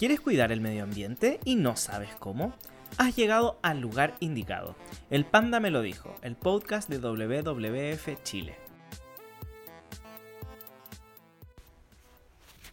[0.00, 2.54] ¿Quieres cuidar el medio ambiente y no sabes cómo?
[2.96, 4.74] Has llegado al lugar indicado.
[5.10, 8.56] El Panda me lo dijo, el podcast de WWF Chile.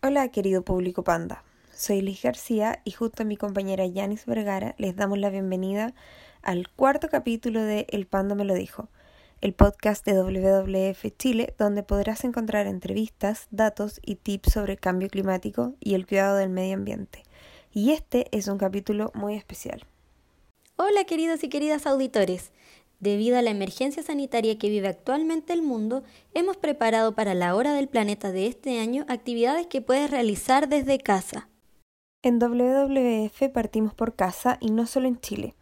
[0.01, 1.43] Hola querido público Panda,
[1.75, 5.93] soy Liz García y junto a mi compañera Yanis Vergara les damos la bienvenida
[6.43, 8.87] al cuarto capítulo de El Panda me lo dijo,
[9.41, 15.75] el podcast de WWF Chile, donde podrás encontrar entrevistas, datos y tips sobre cambio climático
[15.79, 17.23] y el cuidado del medio ambiente.
[17.71, 19.85] Y este es un capítulo muy especial.
[20.75, 22.51] Hola queridos y queridas auditores.
[22.99, 27.73] Debido a la emergencia sanitaria que vive actualmente el mundo, hemos preparado para la hora
[27.73, 31.47] del planeta de este año actividades que puedes realizar desde casa.
[32.23, 35.53] En WWF partimos por casa y no solo en Chile.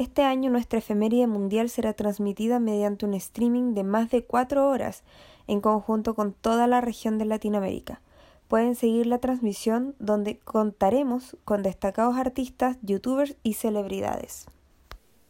[0.00, 5.02] Este año nuestra efeméride mundial será transmitida mediante un streaming de más de cuatro horas
[5.46, 8.00] en conjunto con toda la región de Latinoamérica.
[8.48, 14.46] Pueden seguir la transmisión donde contaremos con destacados artistas, youtubers y celebridades.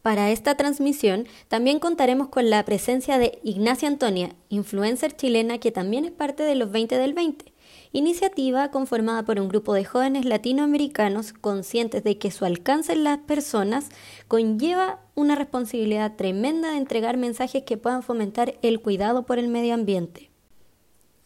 [0.03, 6.05] Para esta transmisión también contaremos con la presencia de Ignacia Antonia, influencer chilena que también
[6.05, 7.50] es parte de los 20 del 20
[7.93, 13.19] iniciativa conformada por un grupo de jóvenes latinoamericanos conscientes de que su alcance en las
[13.19, 13.89] personas
[14.27, 19.73] conlleva una responsabilidad tremenda de entregar mensajes que puedan fomentar el cuidado por el medio
[19.73, 20.31] ambiente.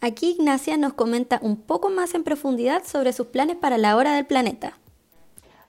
[0.00, 4.14] Aquí Ignacia nos comenta un poco más en profundidad sobre sus planes para la hora
[4.14, 4.78] del planeta.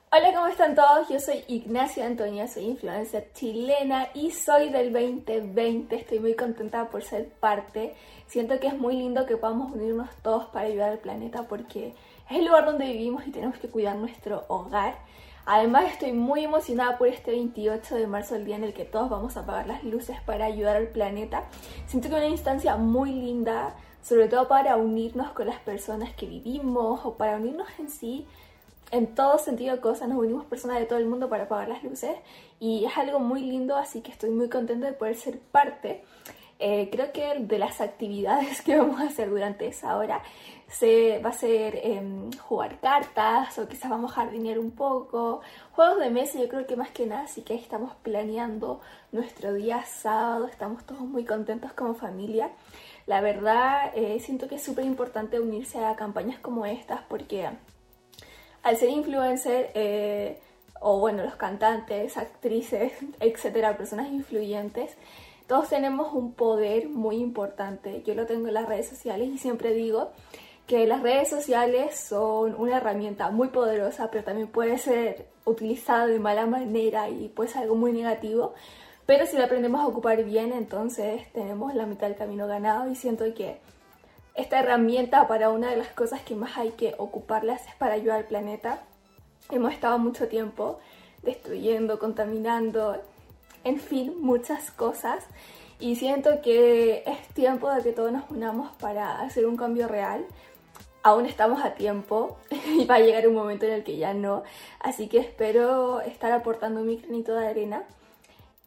[0.09, 1.09] Hola, ¿cómo están todos?
[1.09, 5.95] Yo soy Ignacia Antonia, soy influencer chilena y soy del 2020.
[5.95, 7.93] Estoy muy contenta por ser parte.
[8.27, 11.93] Siento que es muy lindo que podamos unirnos todos para ayudar al planeta porque
[12.29, 14.95] es el lugar donde vivimos y tenemos que cuidar nuestro hogar.
[15.45, 19.09] Además estoy muy emocionada por este 28 de marzo, el día en el que todos
[19.09, 21.45] vamos a apagar las luces para ayudar al planeta.
[21.87, 26.25] Siento que es una instancia muy linda, sobre todo para unirnos con las personas que
[26.25, 28.27] vivimos o para unirnos en sí
[28.91, 31.83] en todo sentido de cosas, nos unimos personas de todo el mundo para apagar las
[31.83, 32.15] luces
[32.59, 36.03] y es algo muy lindo, así que estoy muy contenta de poder ser parte.
[36.59, 40.23] Eh, creo que de las actividades que vamos a hacer durante esa hora
[40.67, 45.41] se, va a ser em, jugar cartas o quizás vamos a jardinear un poco,
[45.71, 48.81] juegos de mesa, yo creo que más que nada, así que estamos planeando
[49.11, 52.49] nuestro día sábado, estamos todos muy contentos como familia.
[53.05, 57.47] La verdad, eh, siento que es súper importante unirse a campañas como estas porque
[58.63, 60.39] al ser influencer, eh,
[60.81, 64.97] o bueno, los cantantes, actrices, etcétera, personas influyentes,
[65.47, 68.03] todos tenemos un poder muy importante.
[68.03, 70.11] Yo lo tengo en las redes sociales y siempre digo
[70.67, 76.19] que las redes sociales son una herramienta muy poderosa, pero también puede ser utilizada de
[76.19, 78.53] mala manera y puede ser algo muy negativo.
[79.05, 82.95] Pero si la aprendemos a ocupar bien, entonces tenemos la mitad del camino ganado y
[82.95, 83.57] siento que
[84.35, 88.17] esta herramienta para una de las cosas que más hay que ocuparlas es para ayudar
[88.17, 88.83] al planeta.
[89.49, 90.79] Hemos estado mucho tiempo
[91.23, 93.01] destruyendo, contaminando,
[93.67, 95.25] en fin, muchas cosas.
[95.79, 100.25] Y siento que es tiempo de que todos nos unamos para hacer un cambio real.
[101.03, 102.37] Aún estamos a tiempo
[102.79, 104.43] y va a llegar un momento en el que ya no.
[104.79, 107.83] Así que espero estar aportando mi granito de arena.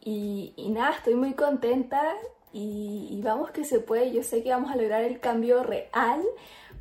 [0.02, 2.14] Y, y nada, estoy muy contenta
[2.52, 6.22] y, vamos que se puede, yo sé que vamos a lograr el cambio real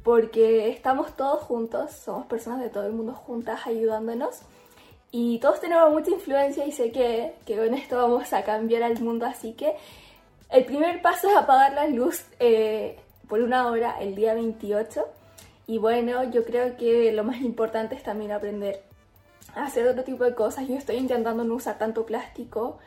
[0.03, 4.41] porque estamos todos juntos, somos personas de todo el mundo juntas ayudándonos
[5.11, 8.99] y todos tenemos mucha influencia y sé que, que con esto vamos a cambiar al
[9.01, 9.73] mundo, así que
[10.49, 12.97] el primer paso es apagar la luz eh,
[13.27, 15.05] por una hora el día 28
[15.67, 18.81] y bueno, yo creo que lo más importante es también aprender
[19.55, 22.79] a hacer otro tipo de cosas, yo estoy intentando no usar tanto plástico,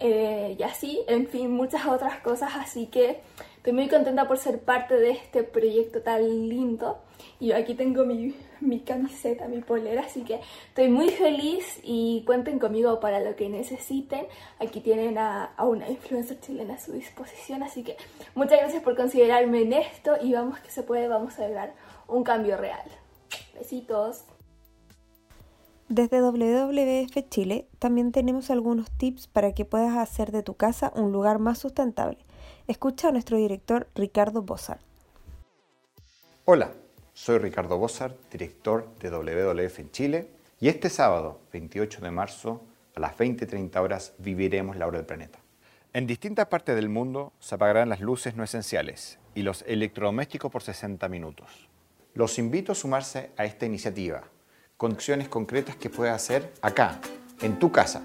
[0.00, 3.20] eh, y así, en fin, muchas otras cosas, así que
[3.56, 6.98] estoy muy contenta por ser parte de este proyecto tan lindo.
[7.40, 12.22] Y yo aquí tengo mi, mi camiseta, mi polera, así que estoy muy feliz y
[12.26, 14.26] cuenten conmigo para lo que necesiten.
[14.60, 17.96] Aquí tienen a, a una influencer chilena a su disposición, así que
[18.34, 21.74] muchas gracias por considerarme en esto y vamos que se puede, vamos a lograr
[22.06, 22.88] un cambio real.
[23.54, 24.24] Besitos.
[25.88, 31.12] Desde WWF Chile también tenemos algunos tips para que puedas hacer de tu casa un
[31.12, 32.18] lugar más sustentable.
[32.66, 34.82] Escucha a nuestro director Ricardo Bossart.
[36.44, 36.74] Hola,
[37.14, 40.28] soy Ricardo Bossart, director de WWF en Chile,
[40.60, 42.60] y este sábado, 28 de marzo,
[42.94, 45.38] a las 20.30 horas, viviremos la hora del planeta.
[45.94, 50.62] En distintas partes del mundo se apagarán las luces no esenciales y los electrodomésticos por
[50.62, 51.70] 60 minutos.
[52.12, 54.24] Los invito a sumarse a esta iniciativa
[54.78, 57.00] con acciones concretas que puedes hacer acá,
[57.42, 58.00] en tu casa.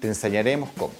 [0.00, 0.92] Te enseñaremos cómo.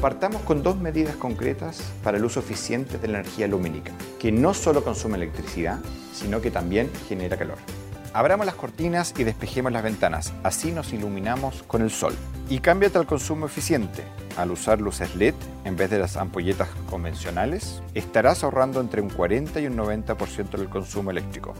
[0.00, 4.52] Partamos con dos medidas concretas para el uso eficiente de la energía lumínica, que no
[4.52, 5.78] solo consume electricidad,
[6.12, 7.58] sino que también genera calor.
[8.12, 12.12] Abramos las cortinas y despejemos las ventanas, así nos iluminamos con el sol.
[12.48, 14.02] Y cámbiate al consumo eficiente.
[14.36, 15.34] Al usar luces LED
[15.64, 20.68] en vez de las ampolletas convencionales, estarás ahorrando entre un 40 y un 90% del
[20.68, 21.54] consumo eléctrico.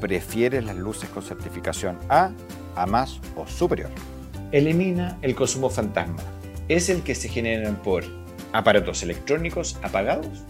[0.00, 2.30] Prefieres las luces con certificación A,
[2.76, 3.90] A más o superior.
[4.52, 6.22] Elimina el consumo fantasma.
[6.68, 8.04] Es el que se genera por
[8.52, 10.44] aparatos electrónicos apagados,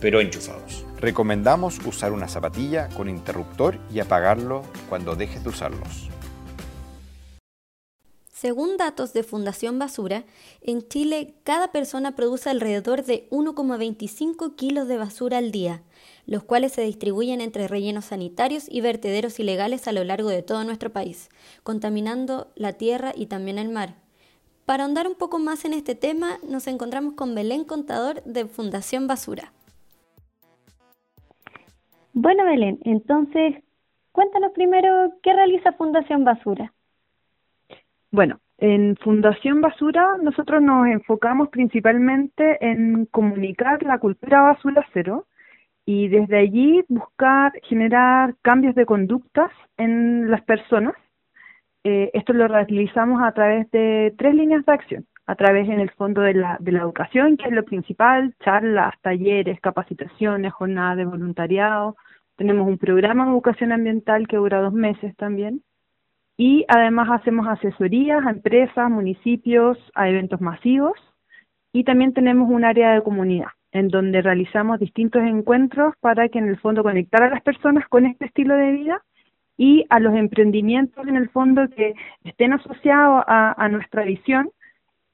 [0.00, 0.87] pero enchufados.
[1.00, 6.08] Recomendamos usar una zapatilla con interruptor y apagarlo cuando dejes de usarlos.
[8.32, 10.24] Según datos de Fundación Basura,
[10.60, 15.82] en Chile cada persona produce alrededor de 1,25 kilos de basura al día,
[16.26, 20.62] los cuales se distribuyen entre rellenos sanitarios y vertederos ilegales a lo largo de todo
[20.62, 21.30] nuestro país,
[21.64, 23.96] contaminando la tierra y también el mar.
[24.66, 29.06] Para ahondar un poco más en este tema, nos encontramos con Belén Contador de Fundación
[29.08, 29.52] Basura.
[32.20, 33.62] Bueno, Belén, entonces,
[34.10, 36.72] cuéntanos primero qué realiza Fundación Basura.
[38.10, 45.26] Bueno, en Fundación Basura nosotros nos enfocamos principalmente en comunicar la cultura basura cero
[45.86, 50.94] y desde allí buscar generar cambios de conductas en las personas.
[51.84, 55.90] Eh, esto lo realizamos a través de tres líneas de acción a través en el
[55.90, 61.04] fondo de la, de la educación, que es lo principal, charlas, talleres, capacitaciones, jornadas de
[61.04, 61.96] voluntariado.
[62.38, 65.64] Tenemos un programa de educación ambiental que dura dos meses también.
[66.36, 70.96] Y además hacemos asesorías a empresas, municipios, a eventos masivos.
[71.72, 76.46] Y también tenemos un área de comunidad, en donde realizamos distintos encuentros para que en
[76.46, 79.02] el fondo conectar a las personas con este estilo de vida
[79.56, 84.48] y a los emprendimientos en el fondo que estén asociados a, nuestra visión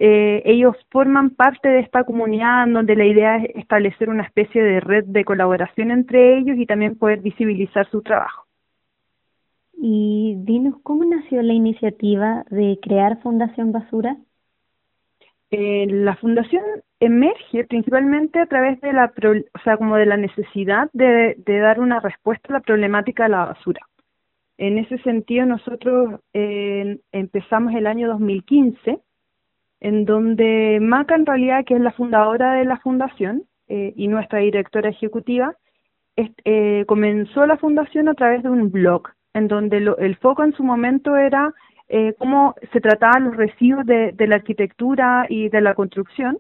[0.06, 4.62] eh, ellos forman parte de esta comunidad en donde la idea es establecer una especie
[4.62, 8.44] de red de colaboración entre ellos y también poder visibilizar su trabajo.
[9.72, 14.18] Y dinos, ¿cómo nació la iniciativa de crear Fundación Basura?
[15.50, 16.62] Eh, la fundación
[17.00, 21.80] emerge principalmente a través de la, o sea, como de la necesidad de, de dar
[21.80, 23.80] una respuesta a la problemática de la basura.
[24.58, 29.00] En ese sentido, nosotros eh, empezamos el año 2015
[29.80, 34.40] en donde Maca, en realidad, que es la fundadora de la fundación eh, y nuestra
[34.40, 35.56] directora ejecutiva,
[36.16, 40.62] eh, comenzó la fundación a través de un blog, en donde el foco en su
[40.62, 41.52] momento era
[41.88, 46.38] eh, cómo se trataban los residuos de, de, la arquitectura y de la construcción.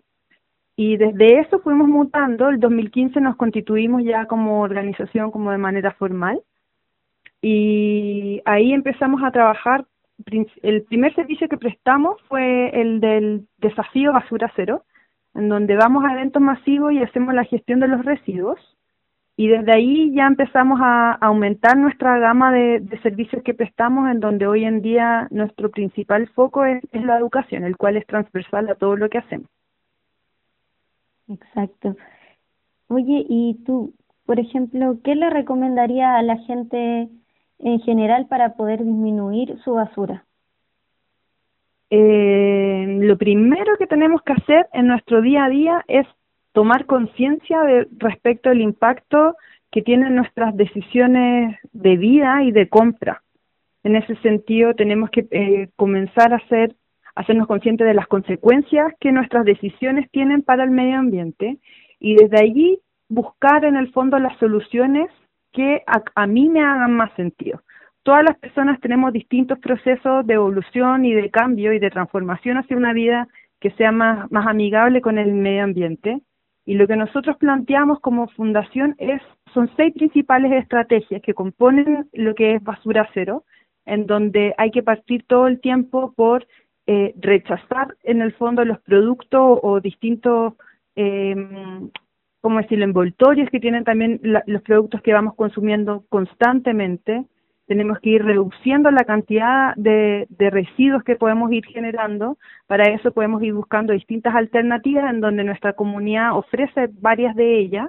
[0.76, 5.92] Y desde eso fuimos mutando, el 2015 nos constituimos ya como organización, como de manera
[5.92, 6.40] formal,
[7.46, 9.84] y ahí empezamos a trabajar
[10.62, 14.84] el primer servicio que prestamos fue el del desafío basura cero,
[15.34, 18.58] en donde vamos a eventos masivos y hacemos la gestión de los residuos.
[19.36, 24.46] Y desde ahí ya empezamos a aumentar nuestra gama de, servicios que prestamos, en donde
[24.46, 28.76] hoy en día nuestro principal foco es, es la educación, el cual es transversal a
[28.76, 29.48] todo lo que hacemos.
[31.28, 31.96] Exacto.
[32.86, 33.92] Oye, y tú,
[34.24, 37.08] por ejemplo, ¿qué le recomendaría a la gente
[37.64, 40.24] en general para poder disminuir su basura?
[41.90, 46.06] Eh, lo primero que tenemos que hacer en nuestro día a día es
[46.52, 47.58] tomar conciencia
[47.98, 49.36] respecto al impacto
[49.72, 53.22] que tienen nuestras decisiones de vida y de compra.
[53.82, 56.76] En ese sentido, tenemos que eh, comenzar a hacer,
[57.14, 61.58] hacernos conscientes de las consecuencias que nuestras decisiones tienen para el medio ambiente
[61.98, 65.10] y desde allí buscar en el fondo las soluciones
[65.54, 67.62] que a, mí me hagan más sentido.
[68.02, 72.76] Todas las personas tenemos distintos procesos de evolución y de cambio y de transformación hacia
[72.76, 73.28] una vida
[73.60, 76.20] que sea más, más amigable con el medio ambiente.
[76.66, 79.22] Y lo que nosotros planteamos como fundación es,
[79.54, 83.44] son seis principales estrategias que componen lo que es basura cero,
[83.86, 86.46] en donde hay que partir todo el tiempo por
[86.86, 90.54] eh, rechazar en el fondo los productos o distintos
[90.96, 91.34] eh,
[92.44, 97.24] como decirlo, envoltorios que tienen también los productos que vamos consumiendo constantemente.
[97.66, 102.36] Tenemos que ir reduciendo la cantidad de, residuos que podemos ir generando.
[102.66, 107.88] Para eso podemos ir buscando distintas alternativas en donde nuestra comunidad ofrece varias de ellas.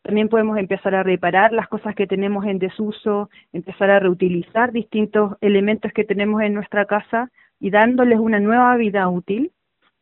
[0.00, 5.36] También podemos empezar a reparar las cosas que tenemos en desuso, empezar a reutilizar distintos
[5.42, 9.52] elementos que tenemos en nuestra casa y dándoles una nueva vida útil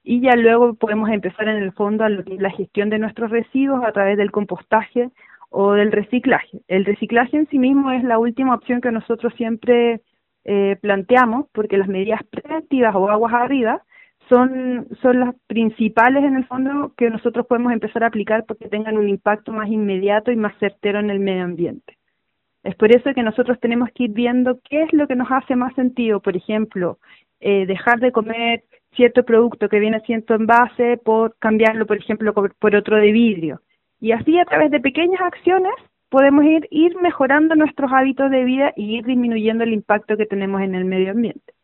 [0.04, 3.92] y ya luego podemos empezar en el fondo a la gestión de nuestros residuos a
[3.92, 5.10] través del compostaje
[5.50, 6.60] o del reciclaje.
[6.66, 10.00] El reciclaje en sí mismo es la última opción que nosotros siempre
[10.44, 13.82] eh, planteamos porque las medidas preventivas o aguas arriba
[14.28, 18.96] son, son las principales en el fondo que nosotros podemos empezar a aplicar porque tengan
[18.96, 21.98] un impacto más inmediato y más certero en el medio ambiente.
[22.64, 25.56] Es por eso que nosotros tenemos que ir viendo qué es lo que nos hace
[25.56, 26.98] más sentido, por ejemplo,
[27.40, 28.62] eh, dejar de comer
[28.94, 33.60] cierto producto que viene siendo envase por cambiarlo, por ejemplo, por otro de vidrio.
[34.00, 35.72] Y así a través de pequeñas acciones
[36.08, 40.60] podemos ir, ir mejorando nuestros hábitos de vida y ir disminuyendo el impacto que tenemos
[40.60, 41.54] en el medio ambiente.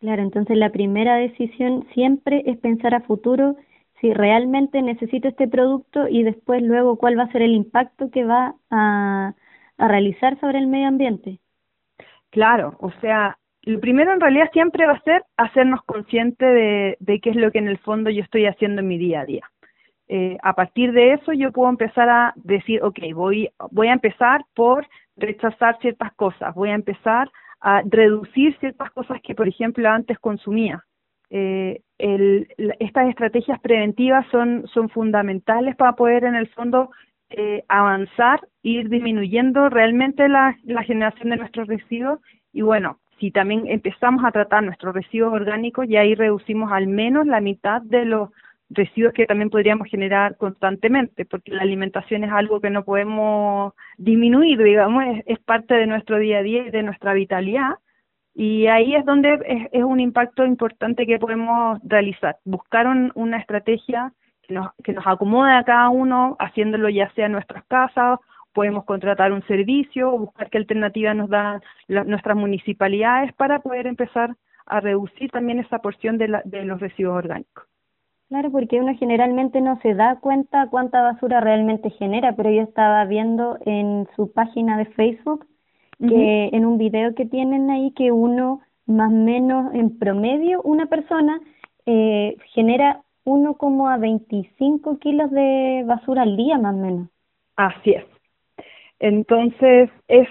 [0.00, 3.56] Claro, entonces la primera decisión siempre es pensar a futuro
[4.00, 8.24] si realmente necesito este producto y después luego cuál va a ser el impacto que
[8.24, 9.32] va a,
[9.78, 11.40] a realizar sobre el medio ambiente.
[12.30, 17.20] Claro, o sea, lo primero en realidad siempre va a ser hacernos conscientes de, de
[17.20, 19.50] qué es lo que en el fondo yo estoy haciendo en mi día a día.
[20.06, 24.44] Eh, a partir de eso yo puedo empezar a decir, ok, voy, voy a empezar
[24.54, 27.30] por rechazar ciertas cosas, voy a empezar
[27.60, 30.84] a reducir ciertas cosas que, por ejemplo, antes consumía.
[31.30, 36.90] Eh, el, estas estrategias preventivas son, son fundamentales para poder, en el fondo,
[37.30, 42.20] eh, avanzar, ir disminuyendo realmente la, la generación de nuestros residuos
[42.52, 47.26] y, bueno, si también empezamos a tratar nuestros residuos orgánicos, ya ahí reducimos al menos
[47.26, 48.30] la mitad de los
[48.70, 54.62] residuos que también podríamos generar constantemente, porque la alimentación es algo que no podemos disminuir,
[54.62, 57.74] digamos, es, parte de nuestro día a día y de nuestra vitalidad.
[58.34, 64.54] Y ahí es donde es, un impacto importante que podemos realizar, buscar una estrategia que
[64.54, 68.18] nos, que nos acomode a cada uno, haciéndolo ya sea en nuestras casas,
[68.54, 74.36] podemos contratar un servicio o buscar qué alternativas nos dan nuestras municipalidades para poder empezar
[74.66, 77.64] a reducir también esa porción de, de los residuos orgánicos.
[78.28, 83.04] Claro, porque uno generalmente no se da cuenta cuánta basura realmente genera, pero yo estaba
[83.04, 85.46] viendo en su página de Facebook
[85.98, 90.86] que en un video que tienen ahí que uno más o menos en promedio una
[90.86, 91.40] persona
[91.86, 97.08] eh, genera uno como a 25 kilos de basura al día más o menos.
[97.56, 98.04] Así es.
[98.98, 100.28] Entonces es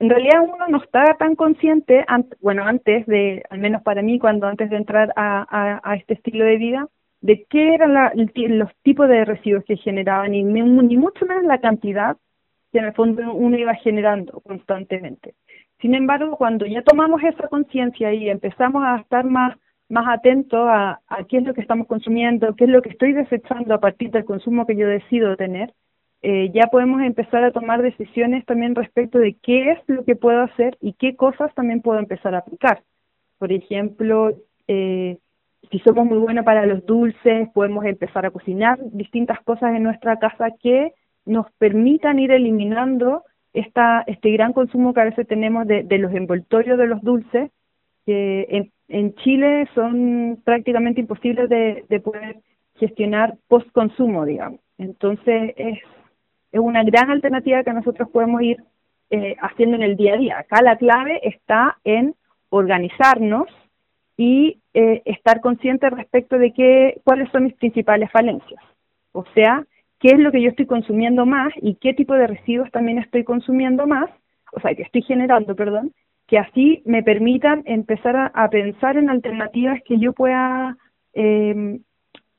[0.00, 2.04] en realidad uno no está tan consciente,
[2.40, 6.56] bueno, antes de, al menos para mí, cuando antes de entrar a, este estilo de
[6.56, 6.88] vida,
[7.20, 10.62] de qué eran los tipos de residuos que generaban y ni,
[10.96, 12.16] mucho menos la cantidad
[12.70, 15.34] que en el fondo uno iba generando constantemente.
[15.80, 19.56] Sin embargo, cuando ya tomamos esa conciencia y empezamos a estar más,
[19.88, 23.74] más atentos a, qué es lo que estamos consumiendo, qué es lo que estoy desechando
[23.74, 25.72] a partir del consumo que yo decido tener,
[26.22, 30.42] eh, ya podemos empezar a tomar decisiones también respecto de qué es lo que puedo
[30.42, 32.82] hacer y qué cosas también puedo empezar a aplicar.
[33.38, 34.32] Por ejemplo,
[34.66, 35.18] eh,
[35.70, 40.18] si somos muy buenos para los dulces, podemos empezar a cocinar distintas cosas en nuestra
[40.18, 40.92] casa que
[41.24, 43.22] nos permitan ir eliminando
[43.52, 47.50] esta, este gran consumo que a veces tenemos de, los envoltorios de los dulces,
[48.06, 52.38] que en, en Chile son prácticamente imposibles de, de poder
[52.76, 54.60] gestionar post-consumo, digamos.
[54.78, 55.78] Entonces es,
[56.52, 58.62] es una gran alternativa que nosotros podemos ir
[59.10, 60.38] eh, haciendo en el día a día.
[60.38, 62.14] Acá la clave está en
[62.50, 63.48] organizarnos
[64.16, 68.60] y eh, estar consciente respecto de qué, cuáles son mis principales falencias.
[69.12, 69.64] O sea,
[70.00, 73.24] qué es lo que yo estoy consumiendo más y qué tipo de residuos también estoy
[73.24, 74.10] consumiendo más,
[74.52, 75.92] o sea, que estoy generando, perdón,
[76.26, 80.76] que así me permitan empezar a, pensar en alternativas que yo pueda
[81.14, 81.80] eh,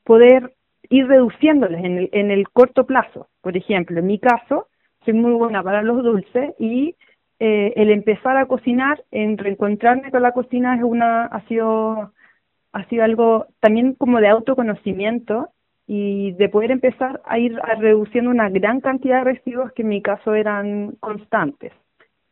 [0.04, 0.52] poder
[0.90, 3.28] ir reduciéndoles en el, en el corto plazo.
[3.40, 4.66] Por ejemplo, en mi caso,
[5.04, 6.96] soy muy buena para los dulces y
[7.38, 12.12] eh, el empezar a cocinar, en reencontrarme con la cocina es una, ha sido,
[12.72, 15.48] ha sido algo también como de autoconocimiento
[15.86, 20.02] y de poder empezar a ir reduciendo una gran cantidad de residuos que en mi
[20.02, 21.72] caso eran constantes.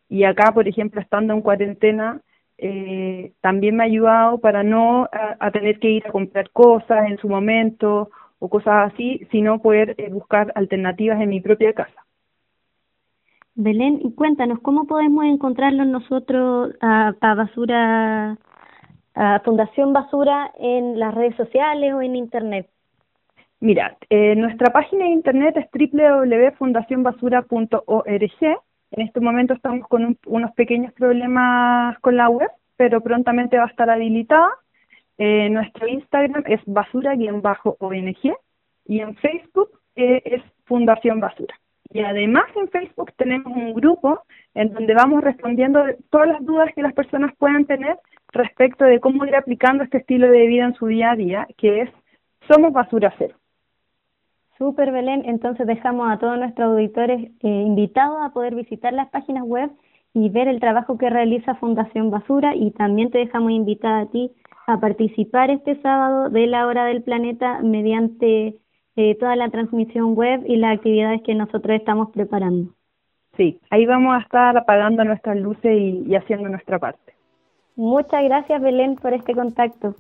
[0.09, 2.21] Y acá, por ejemplo, estando en cuarentena,
[2.59, 7.19] eh, también me ha ayudado para no a, tener que ir a comprar cosas en
[7.19, 12.05] su momento o cosas así, sino poder eh, buscar alternativas en mi propia casa.
[13.55, 18.37] Belén, y cuéntanos, ¿cómo podemos encontrarlos nosotros a, Basura,
[19.15, 22.71] a Fundación Basura en las redes sociales o en Internet?
[23.59, 28.61] Mira, eh, nuestra página de Internet es www.fundacionbasura.org.
[28.91, 33.69] En este momento estamos con unos pequeños problemas con la web, pero prontamente va a
[33.69, 34.49] estar habilitada.
[35.19, 37.21] Eh, nuestro Instagram es basura-ong
[38.87, 41.55] y en Facebook eh, es Fundación Basura.
[41.91, 44.23] Y además en Facebook tenemos un grupo
[44.55, 47.99] en donde vamos respondiendo todas las dudas que las personas puedan tener
[48.33, 51.83] respecto de cómo ir aplicando este estilo de vida en su día a día, que
[51.83, 51.91] es
[52.47, 53.37] Somos Basura Cero.
[54.59, 59.45] Super Belén, entonces dejamos a todos nuestros auditores eh, invitados a poder visitar las páginas
[59.45, 59.71] web
[60.15, 64.33] y ver el trabajo que realiza Fundación Basura y también te dejamos invitada a ti
[64.69, 68.57] a participar este sábado de la hora del planeta mediante
[68.97, 72.75] eh, toda la transmisión web y las actividades que nosotros estamos preparando.
[73.39, 77.15] Sí, ahí vamos a estar apagando nuestras luces y, haciendo nuestra parte.
[77.77, 79.95] Muchas gracias Belén por este contacto.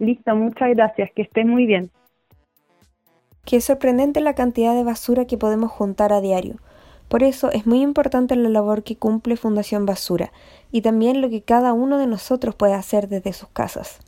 [0.00, 1.88] Listo, muchas gracias, que estén muy bien.
[3.44, 6.56] Qué sorprendente la cantidad de basura que podemos juntar a diario.
[7.12, 10.32] Por eso es muy importante la labor que cumple Fundación Basura
[10.70, 13.98] y también lo que cada uno de nosotros puede hacer desde sus casas.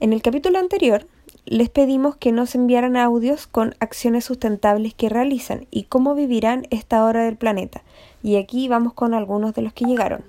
[0.00, 1.06] En el capítulo anterior
[1.44, 7.04] les pedimos que nos enviaran audios con acciones sustentables que realizan y cómo vivirán esta
[7.04, 7.82] hora del planeta.
[8.22, 10.24] Y aquí vamos con algunos de los que llegaron.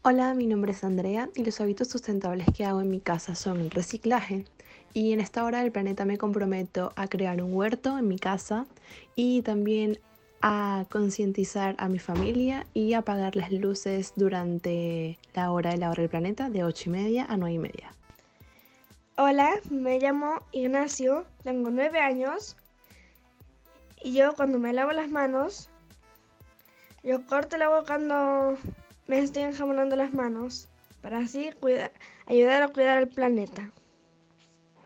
[0.00, 3.60] Hola, mi nombre es Andrea y los hábitos sustentables que hago en mi casa son
[3.60, 4.46] el reciclaje.
[4.94, 8.64] Y en esta hora del planeta me comprometo a crear un huerto en mi casa
[9.14, 9.98] y también
[10.48, 16.02] a concientizar a mi familia y apagar las luces durante la hora de la hora
[16.02, 17.92] del planeta de 8 y media a 9 y media.
[19.16, 22.56] Hola, me llamo Ignacio, tengo 9 años
[24.04, 25.68] y yo cuando me lavo las manos,
[27.02, 28.56] yo corto el agua cuando
[29.08, 30.68] me estoy enjabonando las manos
[31.02, 31.50] para así
[32.26, 33.72] ayudar a cuidar el planeta.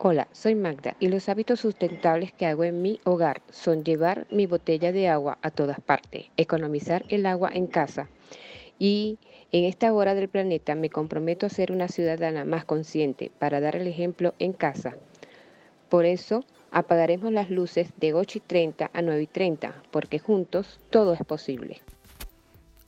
[0.02, 4.46] Hola, soy Magda y los hábitos sustentables que hago en mi hogar son llevar mi
[4.46, 8.08] botella de agua a todas partes, economizar el agua en casa
[8.78, 9.18] y
[9.52, 13.76] en esta hora del planeta me comprometo a ser una ciudadana más consciente para dar
[13.76, 14.96] el ejemplo en casa.
[15.90, 20.80] Por eso apagaremos las luces de 8 y 30 a 9 y 30, porque juntos
[20.88, 21.82] todo es posible.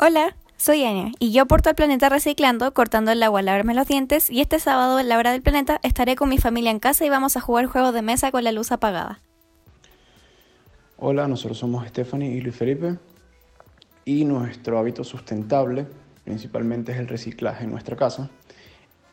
[0.00, 4.31] Hola, soy Anya y yo porto al planeta reciclando, cortando el agua lavarme los dientes
[4.31, 7.09] y este sábado en la hora del planeta estaré con mi familia en casa y
[7.09, 9.21] vamos a jugar juegos de mesa con la luz apagada.
[10.99, 12.97] Hola, nosotros somos Stephanie y Luis Felipe
[14.04, 15.85] y nuestro hábito sustentable
[16.23, 18.31] principalmente es el reciclaje en nuestra casa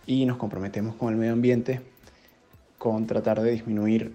[0.06, 1.82] y nos comprometemos con el medio ambiente
[2.78, 4.14] con tratar de disminuir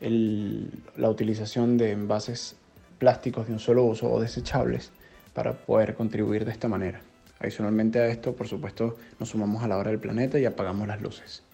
[0.00, 2.56] la utilización de envases
[2.96, 4.90] plásticos de un solo uso o desechables
[5.34, 7.00] para poder contribuir de esta manera.
[7.40, 11.02] Adicionalmente a esto, por supuesto, nos sumamos a la hora del planeta y apagamos las
[11.02, 11.44] luces.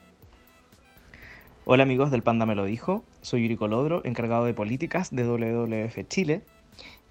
[1.64, 6.09] Hola amigos del Panda Me lo dijo, soy Yuri Colodro, encargado de políticas de WWF
[6.09, 6.43] Chile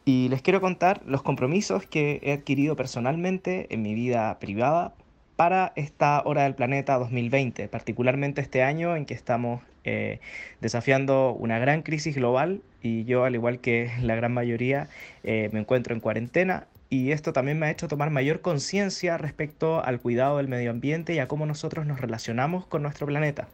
[0.04, 4.96] y les quiero contar los compromisos que he adquirido personalmente en mi vida privada
[5.38, 10.19] para esta Hora del Planeta 2020, particularmente este año en que estamos eh,
[10.60, 14.89] desafiando una gran crisis global y yo, al igual que la gran mayoría,
[15.23, 19.84] eh, me encuentro en cuarentena y esto también me ha hecho tomar mayor conciencia respecto
[19.84, 23.47] al cuidado del medio ambiente y a cómo nosotros nos relacionamos con nuestro planeta.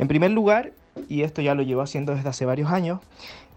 [0.00, 0.72] En primer lugar,
[1.08, 3.00] y esto ya lo llevo haciendo desde hace varios años,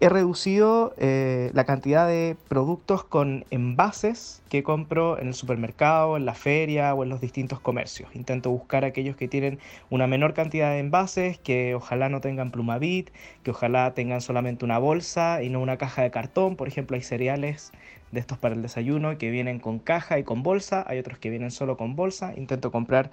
[0.00, 6.24] he reducido eh, la cantidad de productos con envases que compro en el supermercado, en
[6.24, 8.14] la feria o en los distintos comercios.
[8.14, 9.58] Intento buscar aquellos que tienen
[9.90, 13.10] una menor cantidad de envases, que ojalá no tengan plumavit,
[13.42, 16.56] que ojalá tengan solamente una bolsa y no una caja de cartón.
[16.56, 17.72] Por ejemplo, hay cereales
[18.12, 21.30] de estos para el desayuno que vienen con caja y con bolsa, hay otros que
[21.30, 22.32] vienen solo con bolsa.
[22.36, 23.10] Intento comprar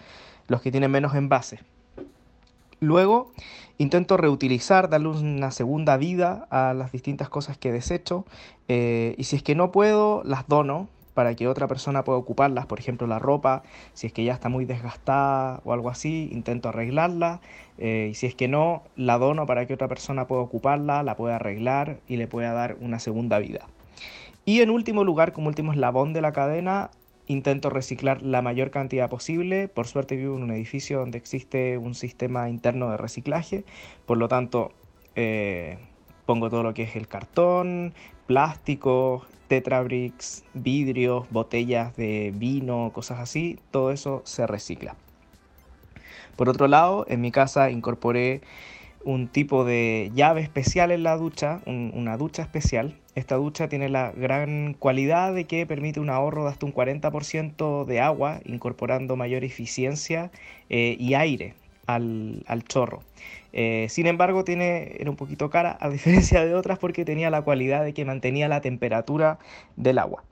[0.48, 1.62] los que tienen menos envases.
[2.80, 3.32] Luego
[3.78, 8.26] intento reutilizar, darle una segunda vida a las distintas cosas que desecho
[8.68, 12.66] eh, y si es que no puedo, las dono para que otra persona pueda ocuparlas,
[12.66, 16.70] por ejemplo la ropa, si es que ya está muy desgastada o algo así, intento
[16.70, 17.40] arreglarla
[17.78, 21.16] eh, y si es que no, la dono para que otra persona pueda ocuparla, la
[21.16, 23.66] pueda arreglar y le pueda dar una segunda vida.
[24.44, 26.92] Y en último lugar, como último eslabón de la cadena,
[27.28, 29.68] intento reciclar la mayor cantidad posible.
[29.68, 33.64] Por suerte vivo en un edificio donde existe un sistema interno de reciclaje,
[34.06, 34.72] por lo tanto
[35.16, 35.78] eh,
[36.26, 37.94] pongo todo lo que es el cartón,
[38.28, 44.96] plástico, tetrabricks, vidrios, botellas de vino, cosas así, todo eso se recicla.
[46.36, 48.42] Por otro lado, en mi casa incorporé
[49.06, 52.96] un tipo de llave especial en la ducha, una ducha especial.
[53.13, 57.86] Esta ducha tiene la gran cualidad de que permite un ahorro de hasta un 40%
[57.86, 60.32] de agua, incorporando mayor eficiencia
[60.70, 61.54] eh, y aire
[61.86, 63.04] al, chorro.
[63.54, 67.44] Eh, sin embargo, tiene, era un poquito cara, a diferencia de otras, porque tenía la
[67.44, 69.39] cualidad de que mantenía la temperatura
[69.78, 70.24] del agua.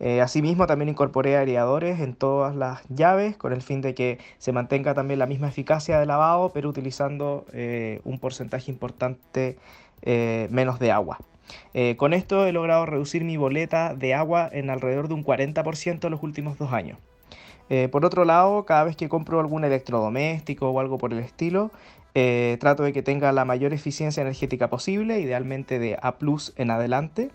[0.00, 4.52] Eh, asimismo, también incorporé aireadores en todas las llaves con el fin de que se
[4.52, 9.56] mantenga también la misma eficacia de lavado, pero utilizando eh, un porcentaje importante
[10.02, 11.18] eh, menos de agua.
[11.96, 16.10] con esto he logrado reducir mi boleta de agua en alrededor de un 40% en
[16.10, 16.98] los últimos dos años.
[17.90, 21.70] por otro lado, cada vez que compro algún electrodoméstico o algo por el estilo,
[22.60, 26.14] trato de que tenga la mayor eficiencia energética posible, idealmente de A
[26.56, 27.30] en adelante.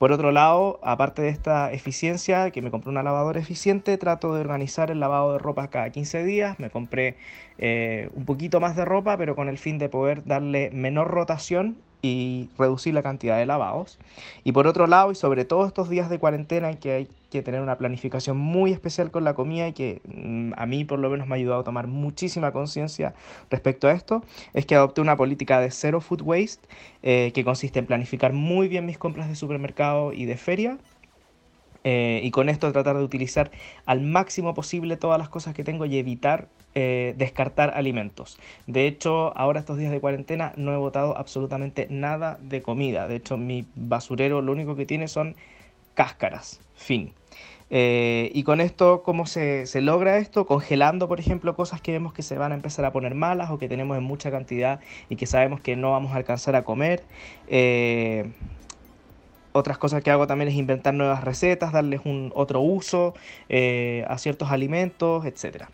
[0.00, 4.40] Por otro lado, aparte de esta eficiencia, que me compré una lavadora eficiente, trato de
[4.40, 6.58] organizar el lavado de ropa cada 15 días.
[6.58, 7.16] Me compré
[7.58, 11.76] eh, un poquito más de ropa, pero con el fin de poder darle menor rotación
[12.02, 13.98] y reducir la cantidad de lavados.
[14.44, 17.42] Y por otro lado, y sobre todo estos días de cuarentena en que hay que
[17.42, 21.08] tener una planificación muy especial con la comida y que mm, a mí por lo
[21.10, 23.14] menos me ha ayudado a tomar muchísima conciencia
[23.50, 26.66] respecto a esto, es que adopté una política de cero food waste
[27.02, 30.78] eh, que consiste en planificar muy bien mis compras de supermercado y de feria
[31.84, 33.50] eh, y con esto tratar de utilizar
[33.86, 38.38] al máximo posible todas las cosas que tengo y evitar eh, descartar alimentos.
[38.66, 43.08] De hecho, ahora estos días de cuarentena no he botado absolutamente nada de comida.
[43.08, 45.36] De hecho, mi basurero lo único que tiene son
[45.94, 46.60] cáscaras.
[46.74, 47.12] Fin.
[47.72, 50.44] Eh, y con esto, ¿cómo se, se, logra esto?
[50.44, 53.58] Congelando, por ejemplo, cosas que vemos que se van a empezar a poner malas o
[53.58, 57.04] que tenemos en mucha cantidad y que sabemos que no vamos a alcanzar a comer.
[59.52, 63.14] Otras cosas que hago también es inventar nuevas recetas, darles un otro uso
[63.48, 65.64] eh, a ciertos alimentos, etc.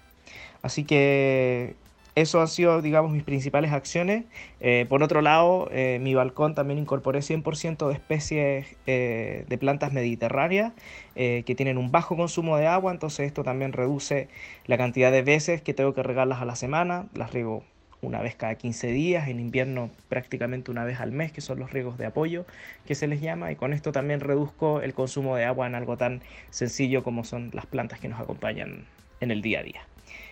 [0.62, 1.74] Así que
[2.14, 4.24] eso han sido, digamos, mis principales acciones.
[4.60, 10.72] Eh, por otro lado, eh, mi balcón también incorporé 100% de especies de plantas mediterráneas
[11.14, 14.28] que tienen un bajo consumo de agua, entonces esto también reduce
[14.66, 17.06] la cantidad de veces que tengo que regarlas a la semana.
[17.14, 17.62] Las riego
[18.06, 21.72] una vez cada 15 días, en invierno prácticamente una vez al mes, que son los
[21.72, 22.46] riegos de apoyo
[22.86, 25.96] que se les llama, y con esto también reduzco el consumo de agua en algo
[25.96, 28.86] tan sencillo como son las plantas que nos acompañan
[29.20, 29.80] en el día a día.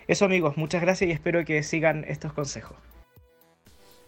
[0.06, 2.76] Eso amigos, muchas gracias y espero que sigan estos consejos.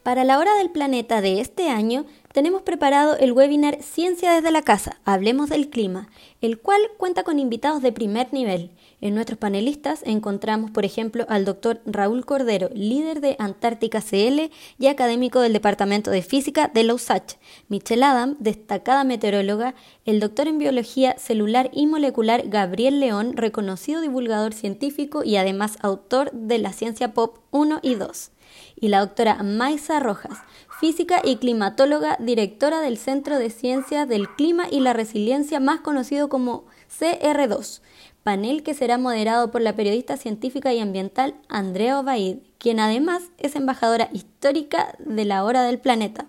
[0.07, 4.63] Para la hora del planeta de este año tenemos preparado el webinar Ciencia desde la
[4.63, 6.09] casa, Hablemos del Clima,
[6.41, 8.71] el cual cuenta con invitados de primer nivel.
[9.03, 14.87] En nuestros panelistas encontramos, por ejemplo, al doctor Raúl Cordero, líder de Antártica CL y
[14.87, 17.35] académico del Departamento de Física de la USACH,
[17.69, 19.75] Michelle Adam, destacada meteoróloga,
[20.07, 26.31] el doctor en Biología Celular y Molecular Gabriel León, reconocido divulgador científico y además autor
[26.33, 28.31] de la Ciencia Pop 1 y 2
[28.77, 30.39] y la doctora Maisa Rojas,
[30.81, 36.29] física y climatóloga, directora del Centro de Ciencias del Clima y la Resiliencia, más conocido
[36.29, 36.65] como
[36.99, 37.81] CR2,
[38.27, 43.55] panel que será moderado por la periodista científica y ambiental Andrea Obaid, quien además es
[43.55, 46.27] embajadora histórica de la Hora del Planeta.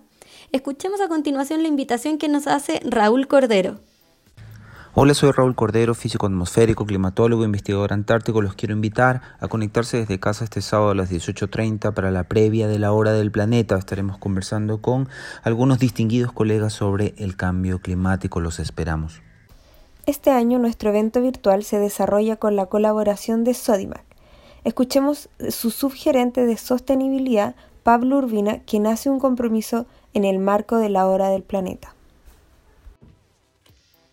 [0.52, 3.80] Escuchemos a continuación la invitación que nos hace Raúl Cordero.
[4.94, 8.42] Hola, soy Raúl Cordero, físico atmosférico, climatólogo, investigador antártico.
[8.42, 12.68] Los quiero invitar a conectarse desde casa este sábado a las 18.30 para la previa
[12.68, 13.76] de la hora del planeta.
[13.76, 15.08] Estaremos conversando con
[15.42, 18.38] algunos distinguidos colegas sobre el cambio climático.
[18.38, 19.20] Los esperamos.
[20.08, 24.06] Este año nuestro evento virtual se desarrolla con la colaboración de Sodimac.
[24.64, 30.88] Escuchemos su subgerente de sostenibilidad, Pablo Urbina, quien hace un compromiso en el marco de
[30.88, 31.94] la hora del planeta.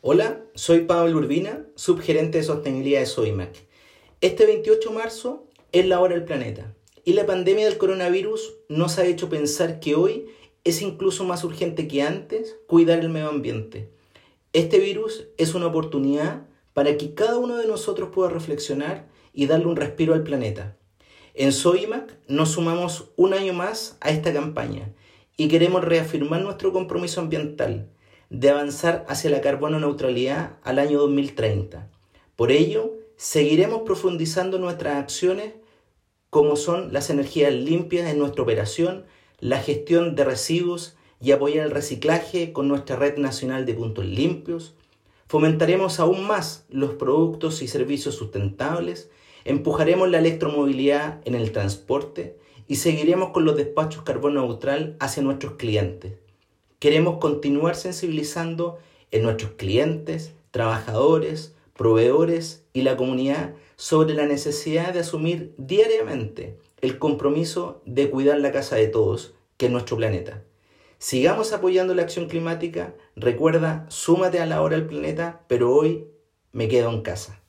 [0.02, 3.56] Hola, soy Pablo Urbina, subgerente de sostenibilidad de Soimac.
[4.20, 9.00] Este 28 de marzo es la hora del planeta y la pandemia del coronavirus nos
[9.00, 10.26] ha hecho pensar que hoy
[10.66, 13.95] es incluso más urgente que antes cuidar el medio ambiente.
[14.56, 19.66] Este virus es una oportunidad para que cada uno de nosotros pueda reflexionar y darle
[19.66, 20.78] un respiro al planeta.
[21.34, 24.94] En Soimac nos sumamos un año más a esta campaña
[25.36, 27.90] y queremos reafirmar nuestro compromiso ambiental
[28.30, 31.92] de avanzar hacia la carbono neutralidad al año 2030.
[32.38, 35.56] Por ello, seguiremos profundizando nuestras acciones
[36.30, 39.04] como son las energías limpias en nuestra operación,
[39.42, 44.76] la gestión de residuos y apoyar el reciclaje con nuestra red nacional de puntos limpios.
[45.28, 49.10] Fomentaremos aún más los productos y servicios sustentables,
[49.44, 55.54] empujaremos la electromovilidad en el transporte y seguiremos con los despachos carbono neutral hacia nuestros
[55.54, 56.14] clientes.
[56.80, 58.78] Queremos continuar sensibilizando
[59.12, 66.98] en nuestros clientes, trabajadores, proveedores y la comunidad sobre la necesidad de asumir diariamente el
[66.98, 70.45] compromiso de cuidar la casa de todos, que es nuestro planeta.
[71.06, 72.96] Sigamos apoyando la acción climática.
[73.16, 76.08] Recuerda, súmate a la hora del planeta, pero hoy
[76.52, 77.40] me quedo en casa.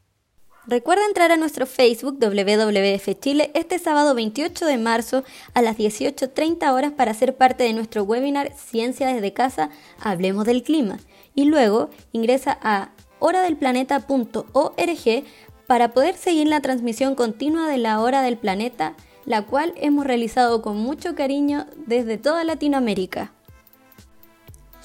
[0.67, 6.71] Recuerda entrar a nuestro Facebook WWF Chile este sábado 28 de marzo a las 18.30
[6.71, 10.99] horas para ser parte de nuestro webinar Ciencia desde casa, Hablemos del Clima.
[11.35, 12.91] Y luego ingresa a
[13.21, 15.25] horadelplaneta.org
[15.67, 20.61] para poder seguir la transmisión continua de la Hora del Planeta, la cual hemos realizado
[20.61, 23.33] con mucho cariño desde toda Latinoamérica.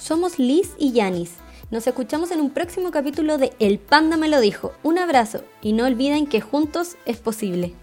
[0.01, 1.33] Somos Liz y Yanis
[1.69, 4.73] nos escuchamos en un próximo capítulo de El Panda me lo dijo.
[4.81, 7.75] Un abrazo y no olviden que juntos es posible.